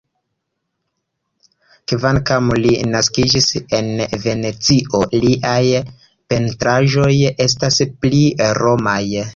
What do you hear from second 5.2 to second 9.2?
liaj pentraĵoj estas pli romaj.